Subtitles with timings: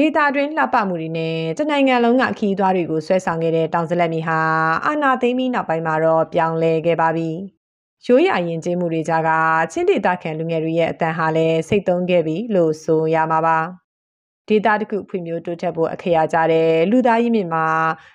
[0.00, 4.40] ဒေတာတွင်းလှပမှုတွေနဲ့တနိုင်ငံလုံးကခီးသွွားတွေကိုဆွဲဆောင်ခဲ့တဲ့တောင်စလက်မီဟာ
[4.86, 7.30] အာနာသိမ့်ပြီးနောက်ပိုင်းမှာတော့ပြောင်းလဲခဲ့ပါပြီ။
[8.06, 9.30] ရိုးရာရင်ကျေးမှုတွေကြားက
[9.72, 13.58] ချင်းဒေတာခံလူငယ်တွေရဲ့အတန်ဟာလည်းစိတ်သုံးခဲ့ပြီလို့ဆိုရမှာပါ။
[14.48, 17.66] ဒေတာတခုဖွံ့ဖြိုးတိုးတက်ဖို့အခရာကြတဲ့လူသားရင်းမြစ်မှာ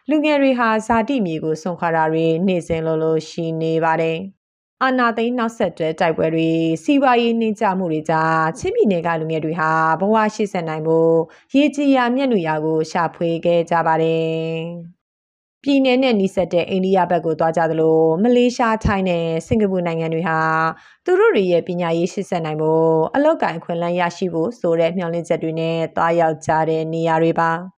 [0.10, 4.20] လူငယ်တွေဟာဇာတိမြေကိုဆွန့်ခွာတာတွေနေ့စဉ်လိုလိုရှိနေပါတယ်။
[4.84, 6.50] အာနာသိန်းနောက်ဆက်တွဲတိုက်ပွဲတွေ
[6.84, 11.14] စီးပွားရေးနှိမ့်ချမှုတွေကြားချင်းပြည်နယ်ကလူငယ်တွေဟာဘဝရှိဆက်နိုင်ဖို့
[11.56, 14.26] ရေကြီးရာမျက်နှာရာကိုရှာဖွေခဲ့ကြပါတယ်။
[15.64, 20.40] ပြည်내နဲ့နီးစပ်တဲ့အိန္ဒိယဘက်ကိုသွားကြသလိုမလေးရှားထိုင်းနဲ့စင်ကာပူနိုင်ငံတွေဟာ
[21.06, 27.52] သူတို့တွေရဲ့ပညာရေးရှိဆက်နိုင်ဖို့အလောက်ကိုင်ခွင့်လန်းရရှိဖို့ဆိုတဲ့မျှော်လင့်ချက်တွေနဲ့တွားရောက်ကြတဲ့နေရာတွေပါ။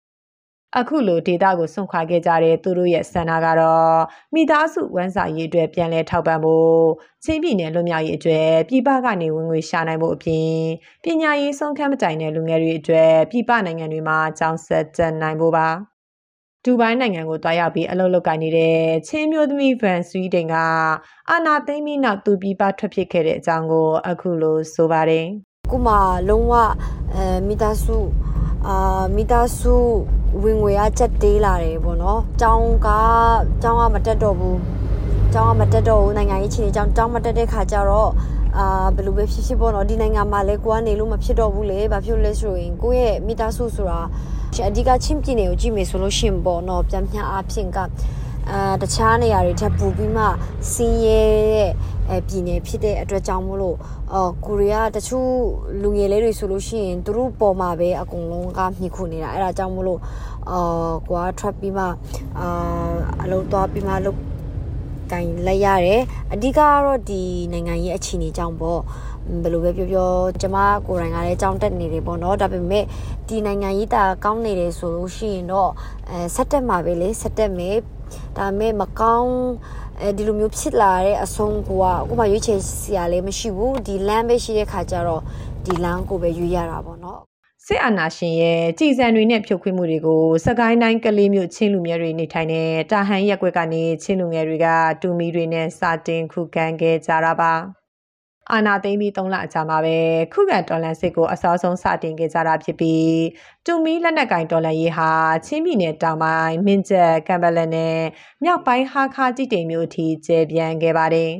[0.75, 3.97] အခုလိုဒေတာကိုစွန့်ခွာခဲ့ကြတဲ့သူတို့ရဲ့ဆန္ဒကတော့
[4.33, 6.77] မိသားစုဝမ်းစာရေးအတွက်ပြန်လည်ထောက်ပံ့ဖို့
[7.23, 10.51] ချင်းပြည်နယ်လွတ်မြောက်ရေးအတွက်ပြည်ပကနေဝင်ငွေရှာနိုင်ဖို့အပြင်
[11.03, 15.67] ပညာရေးဆုံးခန်းမတိုင်တဲ့လူငယ်တွေအတွက်ပြည်ပနိုင်ငံတွေမှာကျောင်းဆက်တက်နိုင်ဖို့ပါ
[16.63, 20.55] ဒူဘိုင်းနိုင်ငံကိုတွားရောက်ပြီးအလုပ်လုပ်ကိုင်နေတဲ့ချင်းမျိုးသမီးဗန်ဆွီဒင်က
[21.29, 25.25] အာနာသိမ့်ပြီးနောက်သူပြည်ပထွက်ဖြစ်ခဲ့တဲ့အကြောင်းကို အခုလိုဆိုပါတယ်
[25.71, 25.95] ခုမှ
[26.29, 26.53] လုံးဝ
[27.13, 27.97] အဲမိသားစု
[28.67, 29.75] အာမိသားစု
[30.43, 32.87] ဝင်ငွေကချက်တေးလာတယ်ပေါ့နော်။ကျောင်းက
[33.61, 34.57] ကျောင်းကမတက်တော့ဘူး။
[35.33, 38.11] ကျောင်းကမတက်တော့ဘူးနိုင်ငံရေးအခြေအနေကျောင်းကျောင်းမတက်တဲ့ခါကျတော့
[38.57, 43.99] အာဘယ်လိုပဲဖြစ်ဖြစ်ပေါ့နော်ဒီနိုင်ငံမှာလဲကိုကနေလို့မဖြစ်တော့ဘူးလေဘာဖြစ်လဲဆိုရင်ကိုယ့်ရဲ့မိသားစုဆိုတာ
[44.67, 47.77] အဓိကချင်းပြည်နယ်ကိုကြည့်မယ်ဆိုလို့ရှင်ပေါ့နော်ပြန်ပြန်အဖြစ်က
[48.51, 50.23] အာတခြားနေရာတွေထပ်ပူပြီးမှ
[50.71, 51.21] စင်းရဲ
[51.53, 51.71] တဲ့
[52.09, 53.77] အဲပြည်နယ်ဖြစ်တဲ့အတွက်ကြောင့်မို့လို့
[54.13, 55.31] အော်ကိုရီးယားတချို့
[55.81, 59.99] လူငယ်လေးတွေဆိုလို့ရှိရင်သူတို့ပေါ်မှာပဲအကုန်လုံးကမြှခုနေတာအဲ့ဒါကြောင့်မို့လို့
[60.49, 61.85] အော်ကွာ trap ပြီးမှ
[62.39, 62.47] အာ
[63.23, 64.17] အလုံးသွားပြီးမှလုတ်
[65.11, 66.01] ကင်လိုက်ရတယ်
[66.33, 68.81] အဓိကကတော့ဒီနိုင်ငံရေးအခြေအနေကြောင့်ပေါ့
[69.41, 72.83] ဘယ်လိုပဲပြောပြောကျမကိုယ်တိုင်ကလည်းကြောင်းတက်နေတယ်ပေါ့နော်ဒါပေမဲ့
[73.27, 75.71] ဒီနိုင်ငံရေးတာကောင်းနေတယ်ဆိုလို့ရှိရင်တော့
[76.09, 77.77] အဲဆက်တက်မှာပဲလေဆက်တက်မယ်
[78.37, 79.33] ဒါပေမဲ့မကောင်း
[80.01, 85.21] အဲဒီလိုမျိုးဖြစ်လာတဲ့အဆုံးကိုကအခုမှရွေးချယ်စရာလည်းမရှိဘူးဒီလမ်းပဲရှိတဲ့ခါကျတော့
[85.65, 87.21] ဒီလမ်းကိုပဲရွေးရတာပေါ့နော်
[87.65, 94.67] စစ်အာဏာရှင်ရဲ့ကြည်စံတွေနဲ့ဖြုတ်ခွင်းမှုတွေကိုစကိုင်းတိုင်းကလေးမျိုးချင်းလူငယ်တွေနေထိုင်တဲ့တာဟန်ရက်ွက်ကနေချင်းလူငယ်တွေက
[95.01, 97.53] တူမီတွေနဲ့စာတင်ခုခံခဲ့ကြတာပါ
[98.53, 99.97] အာနာသိမ့်ပြီး3လအကြာမှာပဲ
[100.33, 103.11] ခုခံတော်လန်စစ်ကိုအစောဆုံးစတင်ခဲ့ကြတာဖြစ်ပြီး
[103.65, 105.11] တူမီလက်နက်ကင်တော်လန်ရေးဟာ
[105.45, 107.97] ချင်းပြည်နယ်တောင်ပိုင်းမင်းကျက်ကမ်ဘလန်နဲ့
[108.43, 111.33] မြောက်ပိုင်းဟာခါကြည်တိမ်မြို့အထိကျယ်ပြန့်ခဲ့ပါတယ်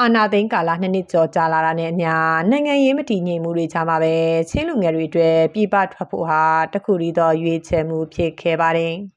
[0.00, 2.12] အာနာသိန်းကာလနှစ်နှစ်ကျော်ကြာလာတာနဲ့အမျှ
[2.50, 4.14] နိုင်ငံရေးမတည်ငြိမ်မှုတွေကြားမှာပဲ
[4.50, 6.42] ချင်းလူငယ်တွေအတွက်ပြည်ပထွက်ဖို့ဟာ
[6.72, 8.94] တခုတည်းသောရွေးချယ်မှုဖြစ်ခဲ့ပါတယ်။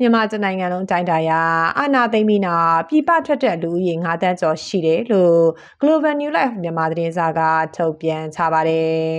[0.00, 1.40] မြန်မာနိုင်ငံလုံးတိုင်းတာရာ
[1.78, 5.40] အာနာသိမ့်ပြီးနောက်ပြည်ပထွက်တဲ့လူဦးရေ9တန်းကျော်ရှိတယ်လို့
[5.80, 7.40] Global New Life မြန်မာသတင်းစာက
[7.76, 9.16] ထုတ်ပြန်ချပါတယ်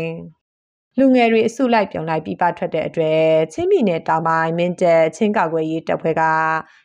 [0.99, 3.21] ။လူငယ်တွေအစုလိုက်ပြုံလိုက်ပြည်ပထွက်တဲ့အတွက်
[3.53, 6.23] ချင်းပြည်နယ်တောင်ပိုင်းမင်းတပ်ချင်းကောက်ွယ်ရေးတပ်ဖွဲ့က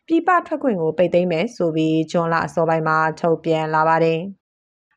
[0.07, 4.21] ပြည်ပထွက်ခွင့်ကိုပိတ်သိမ်းမယ်ဆိုပြီးဂျွန်လအစောပိုင်းမှာထုတ်ပြန်လာပါတယ်။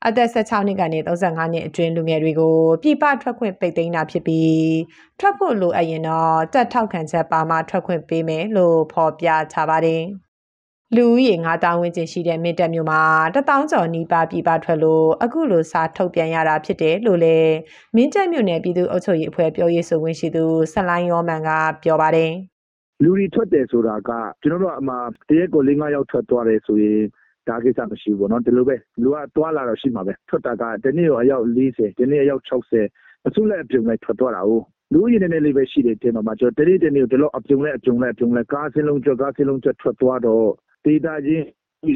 [0.07, 4.75] အသက်16နှစ်ကနေ35နှစ်အတွင်းလူငယ်တွေကိုပြည်ပထွက်ခွင့်ပိတ်သိမ်းတာဖြစ်ပြီး
[5.19, 10.03] ထွက်ဖို့လိုအပ်ရင်တော့တက်ထောက်ခံချက်ပါမှထွက်ခွင့်ပေးမယ်လို့ဖော်ပြထားပါတယ်။
[10.95, 13.01] လူဦးရေ9000ဝန်းကျင်ရှိတဲ့မင်းတပ်မြို့မှာ
[13.35, 17.53] 1000ကျော်နီးပါးပြည်ပထွက်လို့အခုလိုစာထုတ်ပြန်ရတာဖြစ်တယ်လို့လည်း
[17.95, 21.49] မင်းတပ်မြို့နယ်ပြည်သူ့အုပ်ချုပ်ရေးအဖွဲ့ပြောရေးဆိုခွင့်ရှိသူဆလိုင်းရောမန်က
[21.83, 22.31] ပြောပါတယ်။
[23.03, 24.09] လူတွေထွက်တယ်ဆိုတာက
[24.41, 24.95] ကျွန်တော်တို့အမှ
[25.29, 27.01] တရက်ကို၄၅ယောက်ထွက်သွားတယ်ဆိုရင်
[27.47, 40.47] ဒါကိစ္စမရှိဘူးပေါ့နော်ဒီလိုပဲလူကတွာလာတော့ရှိမှာပဲထွက်တာကတနေ့ရောအယောက်40ဒီနေ့အယောက်60အစုလိုက်အပြုံလိုက်ထွက်သွားတာဟုတ်လူရင်းနေနေလေးပဲရှိတယ်တင်တော့မှကျွန်တော်တနေ့တနေ့ဒီလိုအပြုံလိုက်အပြုံလိုက်အပြုံလိုက်ကားစင်းလုံးကျော်ကားစင်းလုံးကျော်ထွက်သွားတော့
[40.85, 41.45] ဒေတာချင်း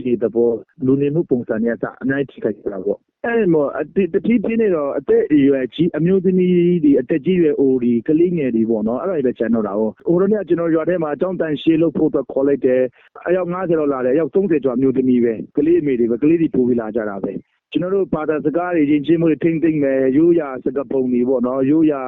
[0.05, 0.51] ဒီသဘော
[0.85, 12.81] လူနေမှုပုံစံနဲ့အအများကြီးထိခိုက်ကြတာပေါ့အဲ့မော်တတိပြင်းနေတော့အသက်အရွယ်ကြီးအမျိုးသမီးဒီအသက်ကြီးရွယ်အိုဒီကလေးငယ်ဒီပေါ့နော်အဲ့ဒါပဲကျန်တော့တာဟုတ်ဟိုတော့ကျွန်တော်ရွာထဲမှာအကြောင်းတန်ရှေးလို့ဖို့တော့ခေါ်လိုက်တယ်
[13.27, 17.31] အယောက်90လောက်လာတယ်အယောက်30ကျော်အမျိုးသမီးပဲကလေးအမေတွေပဲကလေးတွေပို့ပြီးလာကြတာပဲ
[17.71, 22.01] ကျွန်တော်တို့ဘာသာစကားတွေချင်းချင်းမှုထိမ့်သိမ့်မယ်ရိုးရာစကားပုံတွေပေါ့နော်ရိုးရာ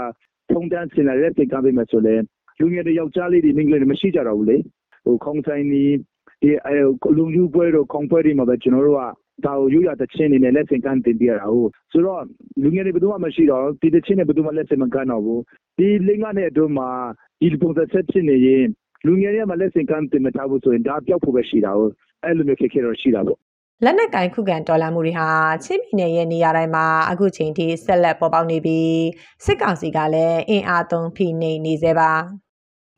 [0.52, 2.16] ထုံတန်းစင်လာတဲ့စိတ်ကမ်းပေးမယ်ဆိုလဲ
[2.60, 4.58] လူငယ်တွေယောက်ျားလေးတွေမိန်းကလေးတွေမရှိကြတော့ဘူးလေ
[5.06, 5.92] ဟိုခေါင်းဆိုင်နီး
[6.42, 6.74] ဒီအဲ
[7.18, 9.02] လူယူပွဲတော့ခေါင်းပွဲတွေမှာပဲကျွန်တော်တို့က
[9.46, 12.22] ဒါကိုရိုးရာတချင်းနေနဲ့လက်ဆင့်ကမ်းတင်ပြရတာဟုတ်ဆိုတော့
[12.64, 15.42] လူငယ်တွေဘယ်သူမှမရှိတော့ဒီတချင်းနဲ့ဘယ်သူမှလက်ဆင့်မကမ်းတော့ဘူး
[15.78, 16.90] ဒီလင်းကနဲ့အတွင်းမှာ
[17.42, 18.66] ဒီပုံစံဆက်ဖြစ်နေရင်
[19.06, 21.94] လူငယ်တွေကမှလက်ဆင့်ကမ်းတင်မထားဘူးဆိုရင်ဒါပျောက်ဖို့ပဲရှိတာဟုတ်
[22.24, 23.38] အဲ့လိုမျိုးခက်ခဲတော့ရှိတာပေါ့
[23.86, 25.28] လက်နက်ကင်ခုခံတော်လှန်မှုတွေဟာ
[25.66, 29.02] ချင်းပြည်နယ်ရဲ့နေရာတိုင်းမှာအခုချိန်ထိဆက်လက်ပေါ်ပေါက်နေပြီး
[29.46, 32.12] စစ်ကောင်စီကလည်းအင်အားသုံးဖိနှိပ်နေသေးပါ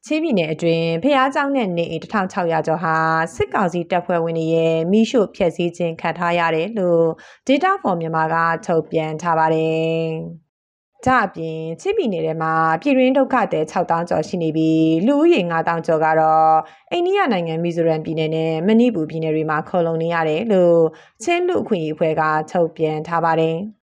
[0.08, 2.96] ချင်းပြည်နယ်အတွင်းဖျားကြောင်းနဲ့နေအိမ်1600ကျော်ဟာ
[3.36, 7.04] စစ်ကောင်စီတပ်ဖွဲ့ဝင်တွေရဲ့မိရှုဖျက်ဆီးခြင်းခံထားရတယ်လို့
[7.48, 8.36] Data for မြန်မာက
[8.66, 10.04] ထုတ်ပြန်ထားပါတယ်။
[11.06, 16.54] ဒါအပြင်ချင်းပြည်နယ်ထဲမှာပြည်တွင်းဒုက္ခသည်6000ကျော်ရှိနေပြီးလူဦးရေ9000ကျော်ကတော့
[16.92, 20.78] အိန္ဒိယနိုင်ငံမီဇိုရမ်ပြည်နယ်နဲ့မဏိပူပြည်နယ်တွေမှာခုံလုံနေရတယ်လို့
[21.24, 23.58] ချင်းလူအခွင့်အရေးအဖွဲ့ကထုတ်ပြန်ထားပါတယ်။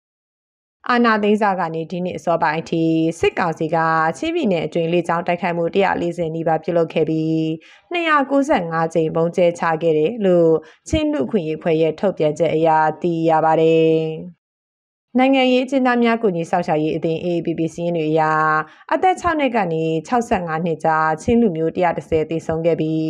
[0.87, 2.83] အာနာသိန်းစာကနေဒီနေ့အစောပိုင်းအထိ
[3.19, 3.77] စစ်ကောင်စီက
[4.17, 7.37] ချင်းပြည်နယ်အတွင်းလေကြောင်းတိုက်ခိုက်မှု140နီးပါးပြုလုပ်ခဲ့ပြီး
[7.93, 10.51] 295ကြိမ်ပုံကျဲချခဲ့တယ်လို့
[10.89, 12.69] ချင်းလူခွင့်ရေးဖွဲ့ရဲ့ထုတ်ပြန်ချက်အရ
[13.01, 13.99] သိရပါတယ်။
[15.17, 18.21] နိုင်ငံရေးအကျဉ်းသားများကိုညီဆောက်ရှာရေးအသင်း AAPP စီးရင်တွေအရ
[18.93, 23.03] အသက်6နှစ်ကနေ65နှစ်ကြာချင်းလူမျိုး130တည်ဆုံးခဲ့ပြီး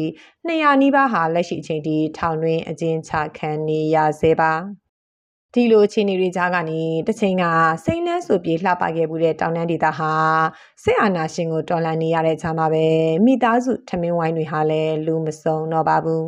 [0.47, 4.78] 200နီးပါးဟာလက်ရှိအချိန်ထိထောင်တွင်းအကျဉ်းချခံနေရဆဲပါ
[5.53, 7.43] ဒီလိုအခြေအနေတွေကြားကနေတချိန်က
[7.85, 10.11] စိမ့်နှန်းဆိုပြေလှပခဲ့မှုတဲ့တောင်တန်းဒေသဟာ
[10.83, 12.85] စစ်အာဏာရှင်ကိုတော်လှန်နေရတဲ့ခြားမှာပဲ
[13.25, 16.25] မိသားစုထမင်းဝိုင်းတွေဟာလည်းလူမစုံတော့ပါဘူး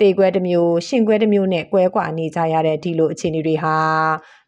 [0.00, 3.76] တေခွဲတစ်မျိုးရှင်ခွဲတစ်မျိုးနဲ့ကွဲကွာနေကြရတဲ့ဒီလိုအခြေအနေတွေဟာ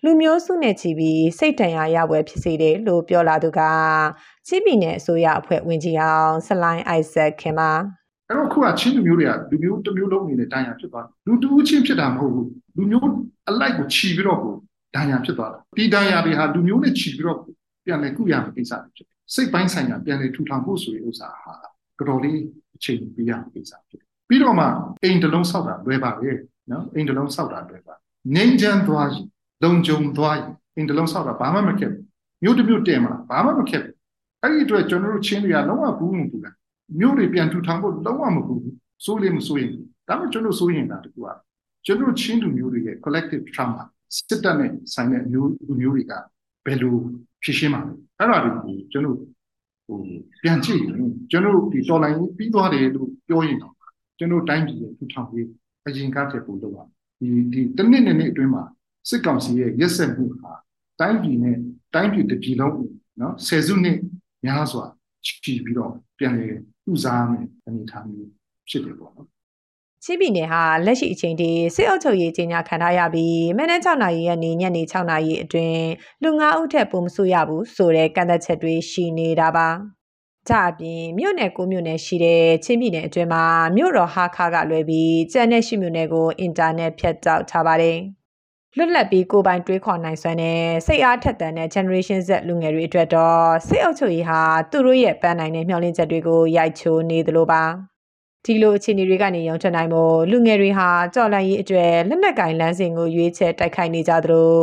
[0.05, 3.61] လူမျိုးစုနဲ့ချီပြီးစိတ်တန်ရာရပွဲဖြစ်စေတယ်လို့ပြောလာသူက
[4.47, 7.73] ချင်းပြည်နယ်အစိုးရအဖွဲ့ဝင်ကြီးအောင်ဆလိုင်းအိုက်ဇက်ခင်ပါ
[8.29, 13.09] အဲ့တော့ခုကချင်းလူမျိုးတွေကလူမျိုးတစ်မျိုးလုံးအနေနဲ့တန်ရာဖြစ်သွားလူတူးချင်းဖြစ်တာမဟုတ်ဘူးလူမျိုး
[13.49, 14.55] အလိုက်ကိုခြီးပြီးတော့ကို
[14.95, 17.39] တန်ရာဖြစ်သွားတာဒီတန်ရာတွေဟာလူမျိုးနဲ့ခြီးပြီးတော့
[17.85, 21.53] ပြန်လဲကုရမယ့်ကိစ္စတွေဖြစ်တယ်စိတ်ပိုင်းဆိုင်ရာပြန်လဲထူထောင်ဖို့ဆိုတဲ့ဥစ္စာဟာ
[22.09, 22.41] တော်လေး
[22.77, 24.67] အချိန်ပေးရမယ့်ကိစ္စဖြစ်တယ်ပြီးတော့မှ
[25.03, 26.31] အိမ်တစ်လုံးဆောက်တာလွယ်ပါပဲ
[26.71, 27.95] နော်အိမ်တစ်လုံးဆောက်တာလွယ်ပါ
[28.35, 29.27] ငိမ့်ချမ်းသွားရင်
[29.63, 32.05] လုံခြုံသွားရင်အိမ်တစ်လုံးဆောက်တာဘာမှမခက်ဘူး
[32.43, 33.95] မြို့တစ်မြို့တည်မလားဘာမှမခက်ဘူး
[34.43, 36.55] အဲ့ဒီအတွက်ကျွန်တော်တို့ချင်းတွေကလုံးဝဘူးမဘူးလား
[36.99, 38.63] မြို့တွေပြန်ထူထောင်ဖို့လုံးဝမဘူး
[39.05, 39.73] စိုးလေးမစိုးရင်
[40.09, 41.37] ဒါမှကျွန်တော်စိုးရင်တာတကူอ่ะ
[41.87, 43.83] ကျွန်တော်ချင်းလူမျိုးတွေရဲ့ collective trauma
[44.15, 46.13] စစ်တပ်နဲ့ဆိုင်တဲ့မျိုးလူမျိုးတွေက
[46.65, 46.95] ဘယ်လို
[47.43, 49.17] ဖြည့်ရှင်းမှာလဲအဲ့ဒါတွေကိုကျွန်တော်
[49.87, 49.99] ဟို
[50.43, 53.75] ပြန်ကြည့်ရင်ကျွန်တော်ဒီတော်လိုင်းပြီးသွားတယ်လို့ပြောရင်တော့
[54.19, 55.49] ကျွန်တော်တိုင်းပြည်ရဲ့ထူထောင်ရေး
[55.87, 56.79] အရင်ကတည်းကပို့လုပ်ရ
[57.21, 58.63] ဒီဒီတနစ်နဲ့နေ့အတွင်းမှာ
[59.09, 60.53] စစ်ကောင်စီရဲ့ရက်စက်မှုဟာ
[61.01, 61.57] တိုင်းပြည်နဲ့
[61.95, 62.77] တိုင်းပြည်တစ်ပြည်လုံး
[63.21, 63.99] နော်ဆယ်စုနှစ်
[64.45, 64.85] များစွာ
[65.25, 66.41] ချီပြီးတော့ပြန်လ
[66.91, 68.31] ည်ဥစားမယ်အနေထားမျိုး
[68.69, 69.29] ဖြစ်တယ်ပေါ့နော်
[70.05, 75.87] ချင်းပြည်နယ်ဟာလက်ရှိအချိန်ထိစစ်အုပ်ချုပ်ရေးကြီးညာခံထားရပြီးမနေ့6နာရီရက်နေ့ညနေ6နာရီအတွင်း
[76.23, 79.69] လူ9ဦးထက်ပိုမဆိုရဘူးဆိုတဲ့ကန့်သက်ချက်တွေရှိနေတာပါ
[80.49, 83.45] ကြအပြင်မြို့နယ်ကိုမြို့နယ်ရှိတဲ့ချင်းပြည်နယ်အတွင်းမှာ
[83.77, 87.99] မြို့တော်ဟာခါကလွယ်ပြီးကျန်တဲ့ရှိမြို့နယ်ကိုအင်တာနက်ဖြတ်တောက်ထားပါတယ်။
[88.79, 94.41] လွတ်လပ်ပြီးကိုပိုင်တွေးခေါ်နိုင်စွမ်းတဲ့စိတ်အားထက်သန်တဲ့ generation Z လူငယ်တွေအတွက်တော့စိတ်အုပ်ချုပ်ရေးဟာ
[94.71, 97.63] သူတို့ရဲ့ပန်းနိုင်တဲ့မျှော်လင့်ချက်တွေကိုရိုက်ချိုးနေသလိုပါ။
[98.45, 104.55] ဒီလိုအခြေအနေတွေကနေရောထွက်နိုင်ဖို့လူငယ်တွေဟာကြော်လန့်ရေးအတွက်လက်နက်ကင်လမ်းစဉ်ကိုရွေးချယ်တိုက်ခိုက်နေကြသလို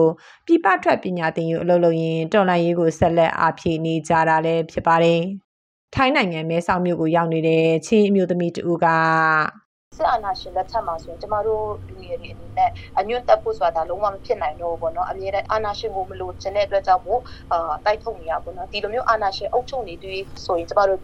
[0.45, 5.21] ပြပထွက်ပညာသင်ယူအလုပ်လုပ်ရင်တော်လန့်ရေးကိုဆက်လက်အားဖြည့်နေကြတာလည်းဖြစ်ပါတယ်။
[5.95, 8.86] ထိုင်းနိုင်ငံမဲဆောက်မြို့ကိုရောက်နေတဲ့ချင်းအမျိုးသမီးတူက
[9.95, 12.69] စစ်အာဏာရှင်လက်ထက်မှာဆိုရင်ကျမတို့လူငယ်တွေအနေနဲ့
[13.00, 17.22] အညွန့်တက်ဖို့ဆိုတာလုံးဝမဖြစ်နိုင်တော့ဘူးပေါ့နော်အမြဲတမ်းအာဏာရှင်ကိုမလို့ခြင်းတဲ့အတွက်ကြောင့်မို့
[17.54, 21.00] အာတိုက်ထုတ်နေရပေါ့နော်ဒီလိုမျိုးအာဏာရှင်အုပ်ချုပ်နေတွေ့ဆိုရင်ကျမတို့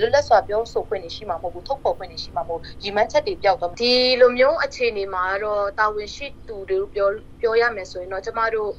[0.00, 7.08] လွတ်လပ်စွာပြောဆိုခွင့်နေရှိမှာမဟုတ်ဘူးထုတ်ဖော်ခွင့်နေရှိမှာမဟုတ်ရီမန်းချက်တွေပျောက်တော့ဒီလိုမျိုးအခြေအနေမှာတော့တာဝန်ရှိသူတွေပြော
[7.44, 8.70] ပြောရမယ်ဆိုရင်တော့ကျမတို့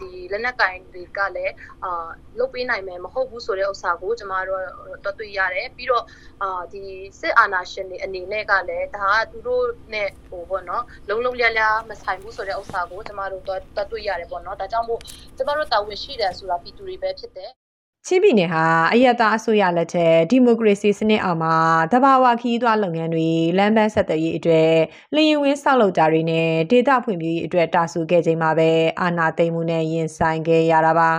[0.00, 1.54] ဒီလက်နက်ကင်တွေကလည်း
[1.84, 4.62] အာလုပ်ပေးနိုင်မယ်မဟုတ်ဘူးဆိုတဲ့ဥစ္စာကိုကျမတို့
[5.04, 6.04] တော့တွေ့ရတယ်ပြီးတော့
[6.42, 6.82] အာဒီ
[7.20, 15.00] စစ်အာဏာရှင်တွေအနေနဲ့ကလည်းဒါကသူတို့နဲ့ဟိုပေါ့နော်လုံလုံလျားလျားမဆိုင်ဘူးဆိုတဲ့ဥစ္စာကိုကျမတို့တော့တွေ့ရတယ်ပေါ့နော်ဒါကြောင့်မို့
[15.36, 17.52] ကျမတို့တာဝန်ရှိတယ်ဆိုတာပြည်သူတွေပဲဖြစ်တယ်
[18.06, 21.56] ချင်းပြည်နယ်ဟာအယက်သားအစိုးရလက်ထက်ဒီမိုကရေစီစနစ်အောက်မှာ
[21.92, 24.72] တဘာဝခီးသွွားလုပ်ငန်းတွေလမ်းပန်းဆက်သွယ်ရေးအတွက်
[25.14, 28.70] လျင်ဝင်းဆောက်လုပ်တာတွေနဲ့ဒေသဖွံ့ဖြိုးရေးအတွက်တာဆူခဲ့ချိန်မှာပဲ
[29.00, 31.10] အာဏာသိမ်းမှုနဲ့ရင်ဆိုင်ခဲ့ရတာပါ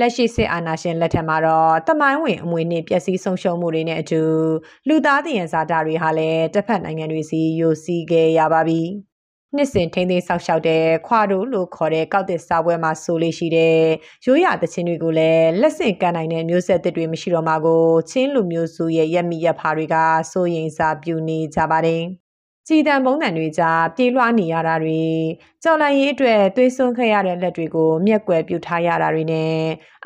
[0.00, 4.22] လက်ရှိစစ်အာဏာရှင်လက်ထက်မှာတော့တမိုင်းဝင်အမွေနဲ့ပျက်စီးဆုံးရှုံးမှုတွေနဲ့အတူ
[4.88, 8.82] လူသားတည်ရန်စာတာတွေဟာလည်းတစ်ဖက်နိုင်ငံတွေစီယိုစီးခဲ့ရပါပြီ။
[9.56, 13.78] နှစ်စဉ်ထိန်းသိမ်းဆောက်ရှောက်တဲ့ခွာဒိုလို့ခေါ်တဲ့ကောက်တစ်စာပွဲမှာဆိုလေးရှိတဲ့
[14.26, 19.96] ရိုးရာသချင်းတွေကိုလည်းလက်ဆင့်ကမ်းနိုင်တဲ့မျိုးဆက်သစ်တွေမရှိတော့မှကိုချင်းလူမျိုးစုရဲ့ရက်မိရက်ဖာတွေက
[20.32, 22.04] စိုးရိမ်စားပြုနေကြပါတယ်
[22.68, 25.02] ကြည်တံပုံးတန်တွေကြားပြေးလွှားနေရတာတွေ
[25.62, 29.56] ကြော်လန့်ရေးအတွက်သွေးစွန်းခဲ့ရတဲ့လက်တွေကိုမျက်ကွယ်ပြုထားရတာတွေနဲ့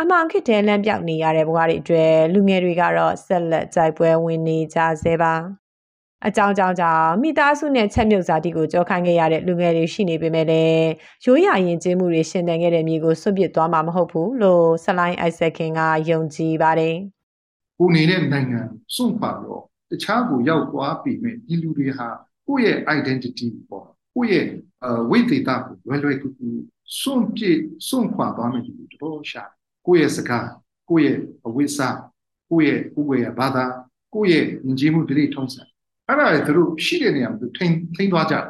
[0.01, 5.35] အမှောင်ခစ်တဲ့လမ်းပြောက်နေရတဲ့ဘဝတွေအတွက်လူငယ်တွေကတော့ဆက်လက်ကြိုက်ပွဲဝင်နေကြဆဲပါ
[6.27, 10.87] အကြောင်းကြောင့်ကြောင့်မိသားစုနဲ့ချက်မြုပ်ဇာတိကိုကြောခိုင်းခဲ့ရတဲ့လူငယ်တွေရှိနေပေမဲ့လည်း
[11.25, 16.97] ရိုးရာရင်ကျေးမှုတွေရှင်သန်ခဲ့တဲ့မြေကိုစွန့်ပစ်သွားမှာမဟုတ်ဘူးလို့ဆလိုင်းအိုက်ဆက်ခင်ကယုံကြည်ပါတယ်။
[17.79, 18.61] ကိုနေတဲ့နိုင်ငံ
[18.95, 22.09] စွန့်ခွာတော့တခြားကိုရောက်သွားပြီမဲ့ဒီလူတွေဟာ
[22.47, 24.47] ကိုယ့်ရဲ့ identity ပေါ့ကိုယ့်ရဲ့
[25.11, 26.49] ဝိသေသကိုလွယ်လွယ်ကူကူ
[27.01, 27.59] စွန့်ပစ်
[27.89, 29.43] စွန့်ခွာသွားမယ်ဒီလိုတော့ရှာ
[29.87, 30.49] ကိုယ့်ရဲ့စကား
[30.91, 31.89] ကိုယ့်ရဲ့အဝိစာ
[32.51, 33.65] ကိုယ့်ရဲ့ကိုယ့်ရဲ့ဘာသာ
[34.15, 35.63] ကိုယ့်ရဲ့ယဉ်ကျေးမှုဒလိထုံးစံ
[36.09, 38.45] အဲ့ဒါတွေသူတို့ရှိတဲ့နေရာမှာသူထိန်ထိန်သွားကြတယ်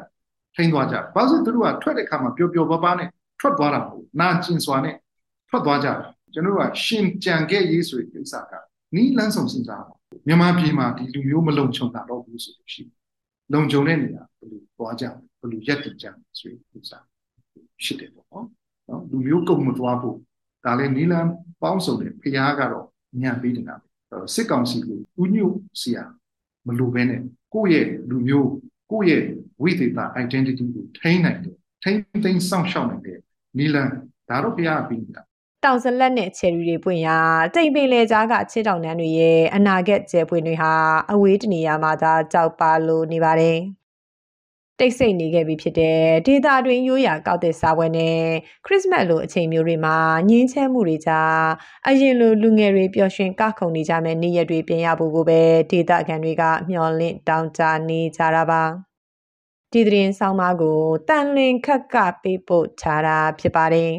[0.57, 3.09] ထိန်သွားကြဘာလို့သူတို့ကထွက်တဲ့ခါမှာပျော်ပျော်ပါးပါးနဲ့
[3.41, 4.97] ထွက်သွားတာမဟုတ်နာကျင်စွာနဲ့
[5.49, 5.99] ထွက်သွားကြတယ်
[6.33, 8.53] ကျွန်တော်တို့ကရှင်ကြံခဲ့ရေးဆိုတဲ့ကိစ္စက
[8.95, 9.95] နီးလန်းဆောင်စဉ်းစားပါ
[10.27, 12.93] မြန်မာပြည်မှာဒီလူမျိုးမလုံခြုံတာတော့ဘူးဆိုလို့ရှိရင်
[13.53, 15.05] လုံခြုံတဲ့နေရာဘယ်လိုသွားကြ
[15.41, 16.07] ဘယ်လိုရက်တည်ကြ
[16.38, 16.93] ဆိုတဲ့ကိစ္စ
[17.85, 18.47] ရှိတယ်ပေါ့နော်
[18.88, 20.17] နော်လူမျိုးကုန်မသွားဖို့
[20.65, 21.29] ဒါလည်းနီးလန်း
[21.62, 22.87] ပေါင်းစုံတယ်ဖျားကတော့
[23.23, 23.75] ညံပေးနေတာ
[24.35, 26.05] စစ်ကောင်စီကိုဥညွတ်စီယာ
[26.67, 27.23] မလိုဘဲနဲ့
[27.55, 28.50] ကိုယ့်ရဲ့လူမျိုး
[28.90, 29.23] ကိုယ့်ရဲ့
[29.62, 33.19] ဝိသေသ identity ကိုထိန်းနိုင်တယ်ထိန်းသိမ်းစောင့်ရှောက်နိုင်တယ်
[33.59, 33.88] နီလန်
[34.28, 35.23] ဒါတော့ဘုရားပြီးနေတာ
[35.64, 37.19] တောင်စလက်နဲ့ချယ်ရီတွေပွင့်ရာ
[37.55, 40.73] တိမ်ပင်လေကြားကချစ်တောင်တန်းတွေရဲ့အနာဂတ်ကျဲပွင့်တွေဟာ
[41.12, 43.59] အဝေးတနေရာမှာသာကြောက်ပါလို့နေပါတယ်
[44.79, 48.21] တိတ်ဆိတ်နေခဲ့ပြီဖြစ်တဲ့ဒေတာတွင်ရိုးရာကောက်တဲ့စာပွဲနဲ့
[48.67, 49.97] ခရစ်စမတ်လိုအချိန်မျိုးတွေမှာ
[50.29, 51.41] ငင်းချဲမှုတွေကြား
[51.87, 58.63] အရင်လိုလူငယ်တွေပျော်ရွှင်ကခုန်နေကြမဲ့နေ့ရက်တွေပြင်ရဖို့ကိုပဲဒေတာခံတွေကမျှော်လင့်တောင်းတနေကြတာပါ
[59.73, 63.93] ဒီသတင်းဆောင်မကိုတန်လင်ခက်ကပေးပို့ထားတာဖြစ်ပါတယ်